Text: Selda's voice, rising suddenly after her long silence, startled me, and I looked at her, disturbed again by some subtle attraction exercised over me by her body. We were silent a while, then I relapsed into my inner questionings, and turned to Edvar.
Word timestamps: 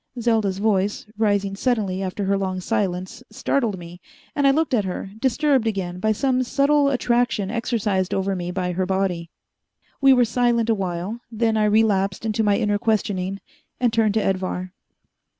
Selda's 0.19 0.57
voice, 0.57 1.05
rising 1.15 1.55
suddenly 1.55 2.01
after 2.01 2.23
her 2.25 2.35
long 2.35 2.59
silence, 2.59 3.21
startled 3.29 3.77
me, 3.77 4.01
and 4.35 4.47
I 4.47 4.49
looked 4.49 4.73
at 4.73 4.83
her, 4.85 5.11
disturbed 5.19 5.67
again 5.67 5.99
by 5.99 6.11
some 6.11 6.41
subtle 6.41 6.89
attraction 6.89 7.51
exercised 7.51 8.11
over 8.11 8.35
me 8.35 8.49
by 8.49 8.71
her 8.71 8.87
body. 8.87 9.29
We 10.01 10.11
were 10.13 10.25
silent 10.25 10.71
a 10.71 10.73
while, 10.73 11.19
then 11.31 11.55
I 11.55 11.65
relapsed 11.65 12.25
into 12.25 12.41
my 12.41 12.57
inner 12.57 12.79
questionings, 12.79 13.41
and 13.79 13.93
turned 13.93 14.15
to 14.15 14.23
Edvar. 14.25 14.71